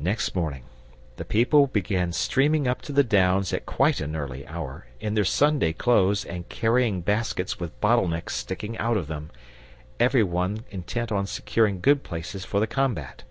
Next 0.00 0.34
morning 0.34 0.64
the 1.18 1.24
people 1.24 1.68
began 1.68 2.10
streaming 2.12 2.66
up 2.66 2.82
to 2.82 2.90
the 2.90 3.04
Downs 3.04 3.52
at 3.52 3.64
quite 3.64 4.00
an 4.00 4.16
early 4.16 4.44
hour, 4.48 4.88
in 4.98 5.14
their 5.14 5.24
Sunday 5.24 5.72
clothes 5.72 6.24
and 6.24 6.48
carrying 6.48 7.00
baskets 7.00 7.60
with 7.60 7.80
bottle 7.80 8.08
necks 8.08 8.34
sticking 8.34 8.76
out 8.78 8.96
of 8.96 9.06
them, 9.06 9.30
every 10.00 10.24
one 10.24 10.64
intent 10.72 11.12
on 11.12 11.28
securing 11.28 11.80
good 11.80 12.02
places 12.02 12.44
for 12.44 12.58
the 12.58 12.66
combat. 12.66 13.22